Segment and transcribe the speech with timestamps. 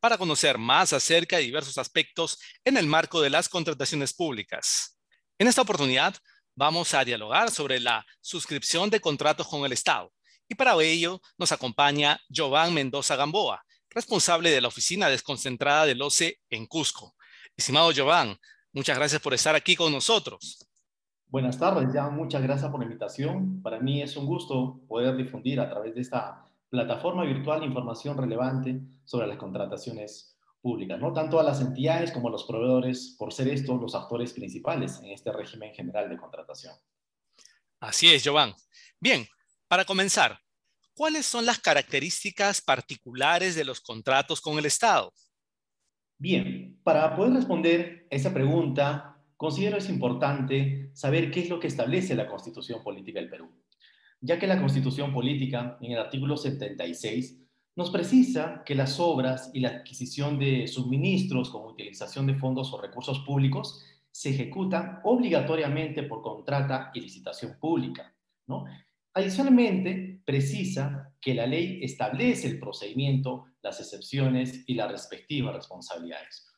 [0.00, 4.98] para conocer más acerca de diversos aspectos en el marco de las contrataciones públicas.
[5.38, 6.14] En esta oportunidad
[6.54, 10.12] vamos a dialogar sobre la suscripción de contratos con el Estado
[10.48, 16.40] y para ello nos acompaña Jovan Mendoza Gamboa, responsable de la oficina desconcentrada del OCE
[16.50, 17.14] en Cusco.
[17.56, 18.36] Estimado Jovan,
[18.72, 20.66] muchas gracias por estar aquí con nosotros.
[21.28, 22.14] Buenas tardes, Jan.
[22.14, 23.60] Muchas gracias por la invitación.
[23.60, 28.82] Para mí es un gusto poder difundir a través de esta plataforma virtual información relevante
[29.06, 33.48] sobre las contrataciones públicas, no tanto a las entidades como a los proveedores, por ser
[33.48, 36.74] estos los actores principales en este régimen general de contratación.
[37.80, 38.54] Así es, Jovan.
[39.00, 39.26] Bien,
[39.68, 40.38] para comenzar,
[40.92, 45.14] ¿cuáles son las características particulares de los contratos con el Estado?
[46.18, 52.14] Bien, para poder responder esa pregunta, considero es importante saber qué es lo que establece
[52.14, 53.50] la Constitución Política del Perú
[54.20, 57.42] ya que la Constitución Política, en el artículo 76,
[57.76, 62.80] nos precisa que las obras y la adquisición de suministros con utilización de fondos o
[62.80, 68.14] recursos públicos se ejecutan obligatoriamente por contrata y licitación pública.
[68.46, 68.64] ¿no?
[69.12, 76.50] Adicionalmente, precisa que la ley establece el procedimiento, las excepciones y las respectivas responsabilidades.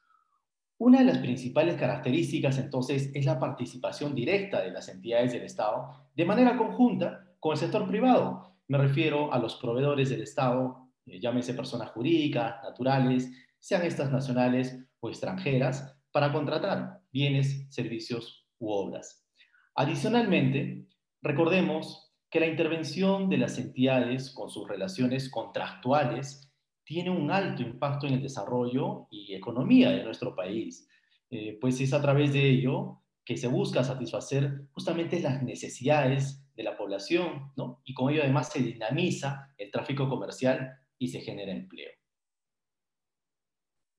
[0.78, 6.08] Una de las principales características, entonces, es la participación directa de las entidades del Estado
[6.14, 8.56] de manera conjunta con el sector privado.
[8.68, 14.78] Me refiero a los proveedores del Estado, eh, llámese personas jurídicas, naturales, sean estas nacionales
[15.00, 19.28] o extranjeras, para contratar bienes, servicios u obras.
[19.74, 20.88] Adicionalmente,
[21.22, 26.52] recordemos que la intervención de las entidades con sus relaciones contractuales
[26.84, 30.88] tiene un alto impacto en el desarrollo y economía de nuestro país,
[31.30, 36.64] eh, pues es a través de ello que se busca satisfacer justamente las necesidades de
[36.64, 37.80] la población, ¿no?
[37.84, 41.92] Y con ello además se dinamiza el tráfico comercial y se genera empleo.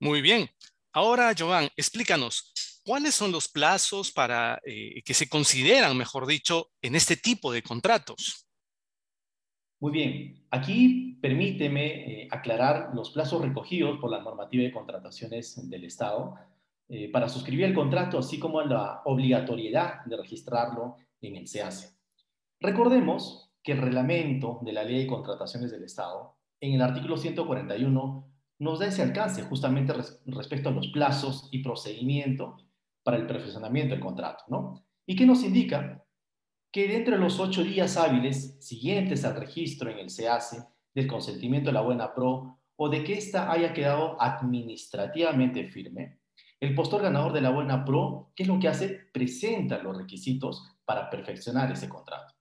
[0.01, 0.49] Muy bien.
[0.91, 6.95] Ahora, Joan, explícanos, ¿cuáles son los plazos para eh, que se consideran, mejor dicho, en
[6.95, 8.45] este tipo de contratos?
[9.79, 10.45] Muy bien.
[10.51, 16.35] Aquí permíteme eh, aclarar los plazos recogidos por la normativa de contrataciones del Estado
[16.89, 21.98] eh, para suscribir el contrato, así como la obligatoriedad de registrarlo en el SEACE.
[22.61, 28.33] Recordemos que el reglamento de la Ley de Contrataciones del Estado, en el artículo 141,
[28.59, 29.93] nos da ese alcance justamente
[30.25, 32.57] respecto a los plazos y procedimiento
[33.01, 34.85] para el perfeccionamiento del contrato, ¿no?
[35.05, 36.03] Y que nos indica
[36.71, 41.69] que dentro de los ocho días hábiles siguientes al registro en el SEACE del consentimiento
[41.69, 46.19] de la buena pro o de que ésta haya quedado administrativamente firme,
[46.59, 48.99] el postor ganador de la buena pro, ¿qué es lo que hace?
[49.13, 52.38] Presenta los requisitos para perfeccionar ese contrato.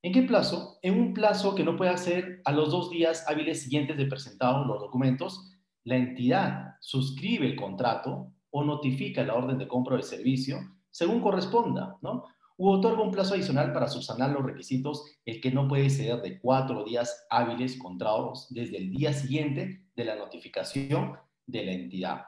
[0.00, 0.78] ¿En qué plazo?
[0.82, 4.66] En un plazo que no puede ser a los dos días hábiles siguientes de presentados
[4.66, 10.60] los documentos, la entidad suscribe el contrato o notifica la orden de compra de servicio
[10.90, 12.24] según corresponda, ¿no?
[12.56, 16.40] U otorga un plazo adicional para subsanar los requisitos, el que no puede ser de
[16.40, 21.16] cuatro días hábiles contados desde el día siguiente de la notificación
[21.46, 22.24] de la entidad.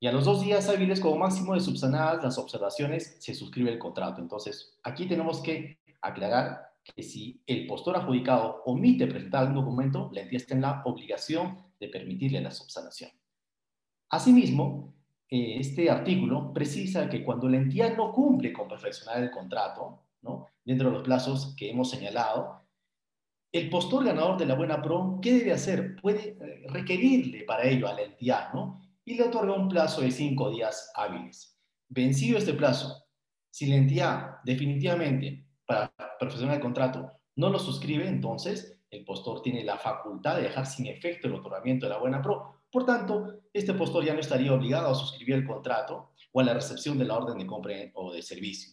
[0.00, 3.78] Y a los dos días hábiles, como máximo de subsanadas las observaciones, se suscribe el
[3.78, 4.20] contrato.
[4.20, 10.22] Entonces, aquí tenemos que aclarar que si el postor adjudicado omite presentar un documento, la
[10.22, 13.10] entidad está en la obligación de permitirle la subsanación.
[14.10, 14.94] Asimismo,
[15.28, 20.46] eh, este artículo precisa que cuando la entidad no cumple con perfeccionar el contrato, ¿no?
[20.64, 22.60] dentro de los plazos que hemos señalado,
[23.52, 25.96] el postor ganador de la buena pro, ¿qué debe hacer?
[26.00, 28.80] Puede eh, requerirle para ello a la entidad, ¿no?
[29.04, 31.58] Y le otorga un plazo de cinco días hábiles.
[31.88, 33.04] Vencido este plazo,
[33.50, 39.62] si la entidad definitivamente para perfeccionar el contrato no lo suscribe, entonces el postor tiene
[39.62, 42.62] la facultad de dejar sin efecto el otorgamiento de la buena pro.
[42.72, 46.54] Por tanto, este postor ya no estaría obligado a suscribir el contrato o a la
[46.54, 48.72] recepción de la orden de compra o de servicio.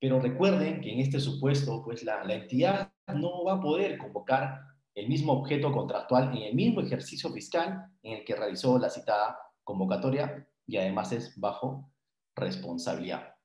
[0.00, 4.62] Pero recuerden que en este supuesto, pues la, la entidad no va a poder convocar
[4.96, 9.38] el mismo objeto contractual en el mismo ejercicio fiscal en el que realizó la citada
[9.62, 11.88] convocatoria y además es bajo
[12.34, 13.36] responsabilidad.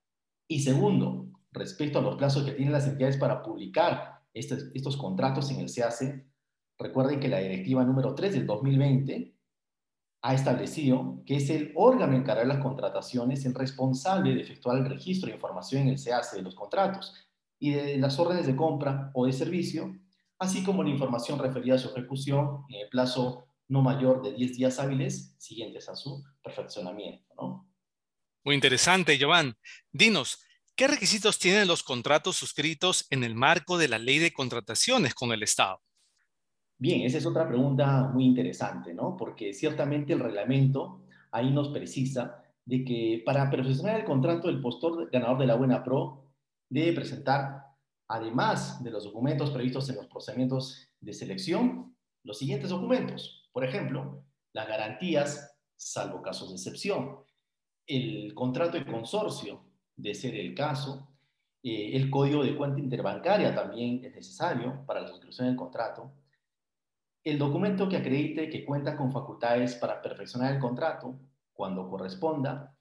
[0.47, 1.27] Y segundo,
[1.57, 6.25] respecto a los plazos que tienen las entidades para publicar estos, contratos en el CAC,
[6.77, 9.33] recuerden que la directiva número 3 del 2020
[10.21, 14.89] ha establecido que es el órgano encargado de las contrataciones el responsable de efectuar el
[14.89, 17.13] registro de información en el SEACE de los contratos
[17.59, 19.95] y de las órdenes de compra o de servicio,
[20.39, 24.57] así como la información referida a su ejecución en el plazo no mayor de 10
[24.57, 27.65] días hábiles siguientes a su perfeccionamiento.
[28.43, 29.57] Muy interesante, Joan.
[29.91, 30.39] Dinos,
[30.77, 35.31] ¿qué requisitos tienen los contratos suscritos en el marco de la ley de contrataciones con
[35.31, 35.81] el Estado?
[36.77, 39.17] Bien, esa es otra pregunta muy interesante, ¿no?
[39.17, 41.01] Porque ciertamente el reglamento
[41.31, 45.83] ahí nos precisa de que para perfeccionar el contrato, el postor ganador de la Buena
[45.83, 46.31] Pro
[46.69, 47.63] debe presentar,
[48.07, 53.49] además de los documentos previstos en los procedimientos de selección, los siguientes documentos.
[53.51, 54.23] Por ejemplo,
[54.53, 57.17] las garantías, salvo casos de excepción,
[57.87, 59.66] el contrato de consorcio,
[59.97, 61.09] de ser el caso,
[61.63, 66.13] eh, el código de cuenta interbancaria también es necesario para la suscripción del contrato,
[67.23, 71.19] el documento que acredite que cuenta con facultades para perfeccionar el contrato
[71.51, 72.77] cuando corresponda,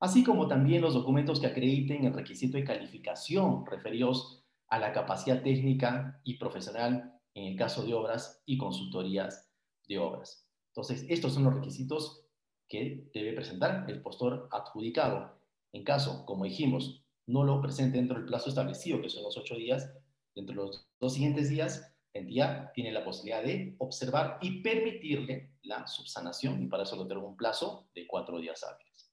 [0.00, 5.42] así como también los documentos que acrediten el requisito de calificación referidos a la capacidad
[5.42, 9.50] técnica y profesional en el caso de obras y consultorías
[9.88, 10.46] de obras.
[10.74, 12.26] Entonces, estos son los requisitos
[12.68, 15.37] que debe presentar el postor adjudicado.
[15.72, 19.54] En caso, como dijimos, no lo presente dentro del plazo establecido, que son los ocho
[19.54, 19.92] días,
[20.34, 25.86] dentro de los dos siguientes días, entidad tiene la posibilidad de observar y permitirle la
[25.86, 29.12] subsanación y para eso lo tengo un plazo de cuatro días hábiles.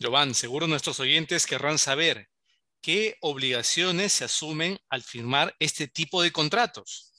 [0.00, 2.28] Jovan, seguro nuestros oyentes querrán saber
[2.80, 7.12] qué obligaciones se asumen al firmar este tipo de contratos.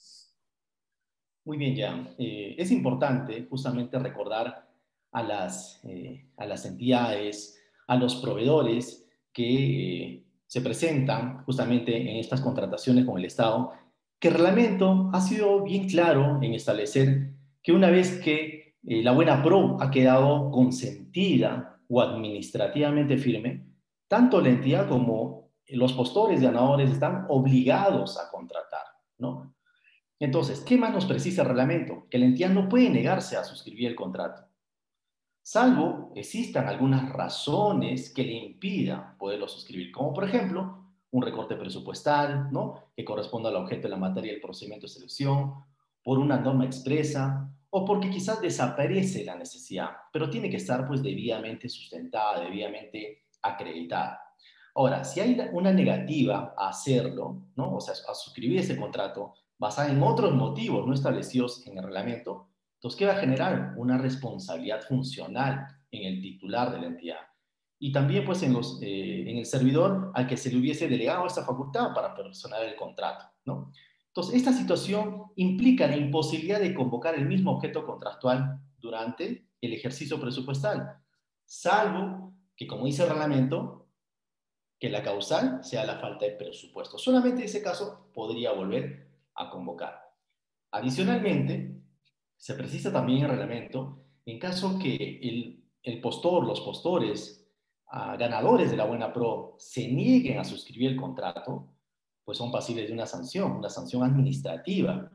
[1.44, 2.14] Muy bien, Jan.
[2.18, 4.68] Eh, es importante justamente recordar
[5.12, 7.57] a las, eh, a las entidades,
[7.88, 13.72] a los proveedores que se presentan justamente en estas contrataciones con el Estado
[14.18, 17.30] que el reglamento ha sido bien claro en establecer
[17.62, 23.66] que una vez que eh, la buena pro ha quedado consentida o administrativamente firme,
[24.08, 28.84] tanto la entidad como los postores ganadores están obligados a contratar,
[29.18, 29.54] ¿no?
[30.18, 32.08] Entonces, ¿qué más nos precisa el reglamento?
[32.10, 34.47] Que la entidad no puede negarse a suscribir el contrato,
[35.48, 42.52] salvo existan algunas razones que le impidan poderlo suscribir, como por ejemplo un recorte presupuestal,
[42.52, 42.74] ¿no?
[42.94, 45.54] Que corresponda al objeto de la materia del procedimiento de selección,
[46.02, 51.02] por una norma expresa, o porque quizás desaparece la necesidad, pero tiene que estar pues
[51.02, 54.20] debidamente sustentada, debidamente acreditada.
[54.74, 57.76] Ahora, si hay una negativa a hacerlo, ¿no?
[57.76, 62.48] O sea, a suscribir ese contrato basada en otros motivos no establecidos en el reglamento,
[62.78, 63.74] entonces, ¿qué va a generar?
[63.76, 67.18] Una responsabilidad funcional en el titular de la entidad
[67.80, 71.26] y también pues en, los, eh, en el servidor al que se le hubiese delegado
[71.26, 73.72] esa facultad para personar el contrato, ¿no?
[74.08, 80.20] Entonces, esta situación implica la imposibilidad de convocar el mismo objeto contractual durante el ejercicio
[80.20, 80.98] presupuestal,
[81.44, 83.88] salvo que, como dice el reglamento,
[84.80, 86.98] que la causal sea la falta de presupuesto.
[86.98, 90.00] Solamente en ese caso podría volver a convocar.
[90.72, 91.80] Adicionalmente,
[92.38, 97.38] se precisa también el reglamento, en caso que el, el postor, los postores,
[97.90, 101.68] ganadores de la Buena Pro se nieguen a suscribir el contrato,
[102.24, 105.10] pues son pasibles de una sanción, una sanción administrativa,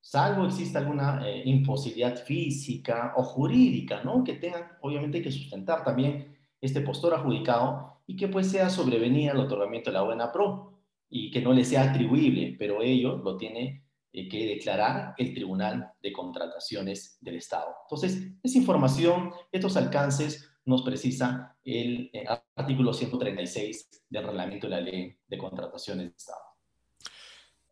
[0.00, 4.24] salvo exista alguna eh, imposibilidad física o jurídica, ¿no?
[4.24, 9.40] Que tengan, obviamente, que sustentar también este postor adjudicado y que pues sea sobrevenida el
[9.40, 10.80] otorgamiento de la Buena Pro
[11.10, 13.83] y que no le sea atribuible, pero ello lo tiene
[14.16, 17.74] eh, que declarar el Tribunal de Contrataciones del Estado.
[17.82, 24.80] Entonces, esa información, estos alcances nos precisa el eh, artículo 136 del reglamento de la
[24.80, 26.38] ley de contrataciones de Estado.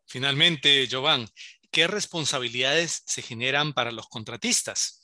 [0.05, 1.27] Finalmente, Jovan,
[1.71, 4.99] ¿qué responsabilidades se generan para los contratistas?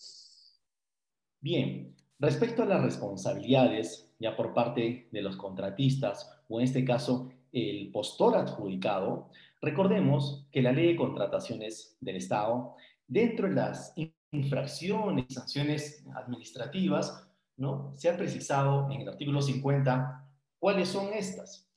[1.40, 7.32] Bien, respecto a las responsabilidades ya por parte de los contratistas, o en este caso
[7.54, 12.76] el postor adjudicado, recordemos que la ley de contrataciones del Estado,
[13.08, 13.94] dentro de las
[14.32, 17.94] infracciones sanciones administrativas, ¿no?
[17.96, 20.28] Se ha precisado en el artículo 50
[20.60, 21.70] cuáles son estas.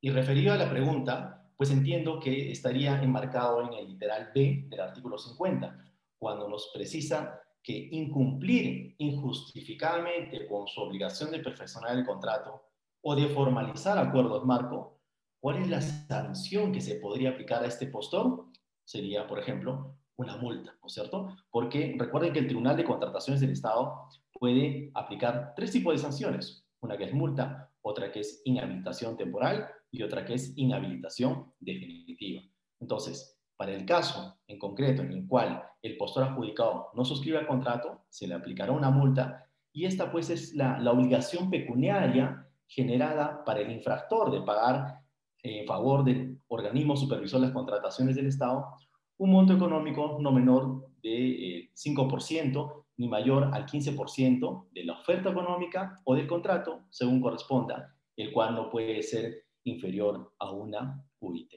[0.00, 4.80] Y referido a la pregunta, pues entiendo que estaría enmarcado en el literal B del
[4.80, 5.78] artículo 50,
[6.18, 12.62] cuando nos precisa que incumplir injustificadamente con su obligación de perfeccionar el contrato
[13.02, 14.99] o de formalizar acuerdos marco,
[15.40, 18.46] ¿cuál es la sanción que se podría aplicar a este postor?
[18.84, 21.34] Sería, por ejemplo, una multa, ¿no es cierto?
[21.50, 26.66] Porque recuerden que el Tribunal de Contrataciones del Estado puede aplicar tres tipos de sanciones.
[26.80, 32.42] Una que es multa, otra que es inhabilitación temporal y otra que es inhabilitación definitiva.
[32.80, 37.46] Entonces, Para el caso en concreto en el cual el postor adjudicado no suscribe el
[37.46, 43.44] contrato, se le aplicará una multa y esta pues es la, la obligación pecuniaria generada
[43.44, 44.99] para el infractor de pagar
[45.42, 48.66] en favor del organismo supervisor de las contrataciones del Estado
[49.20, 55.30] un monto económico no menor de 5% eh, ni mayor al 15% de la oferta
[55.30, 61.52] económica o del contrato, según corresponda, el cual no puede ser inferior a una UIT.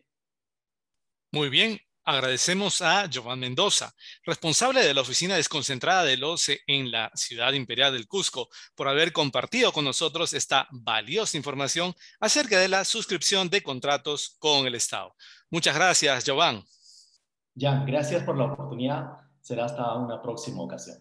[1.31, 3.93] Muy bien, Agradecemos a Giovanni Mendoza,
[4.25, 9.13] responsable de la oficina desconcentrada del OCE en la ciudad imperial del Cusco, por haber
[9.13, 15.15] compartido con nosotros esta valiosa información acerca de la suscripción de contratos con el Estado.
[15.49, 16.65] Muchas gracias, Giovanni.
[17.55, 19.05] Ya, gracias por la oportunidad.
[19.41, 20.97] Será hasta una próxima ocasión.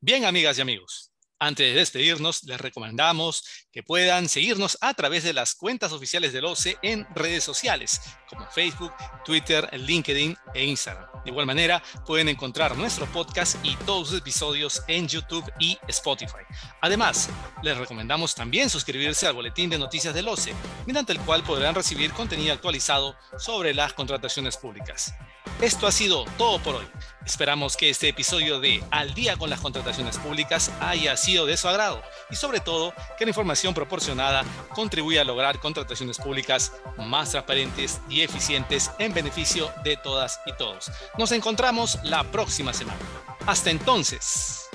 [0.00, 1.09] Bien, amigas y amigos.
[1.42, 3.42] Antes de despedirnos, les recomendamos
[3.72, 8.46] que puedan seguirnos a través de las cuentas oficiales del OCE en redes sociales como
[8.50, 8.92] Facebook,
[9.24, 11.06] Twitter, LinkedIn e Instagram.
[11.24, 16.44] De igual manera, pueden encontrar nuestro podcast y todos los episodios en YouTube y Spotify.
[16.82, 17.30] Además,
[17.62, 20.52] les recomendamos también suscribirse al boletín de noticias del OCE,
[20.86, 25.14] mediante el cual podrán recibir contenido actualizado sobre las contrataciones públicas.
[25.60, 26.86] Esto ha sido todo por hoy.
[27.26, 31.68] Esperamos que este episodio de Al día con las contrataciones públicas haya sido de su
[31.68, 32.00] agrado
[32.30, 34.42] y sobre todo que la información proporcionada
[34.74, 40.90] contribuya a lograr contrataciones públicas más transparentes y eficientes en beneficio de todas y todos.
[41.18, 42.98] Nos encontramos la próxima semana.
[43.44, 44.70] Hasta entonces.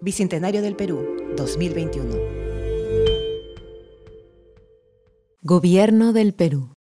[0.00, 2.16] Bicentenario del Perú, 2021.
[5.42, 6.76] Gobierno del Perú.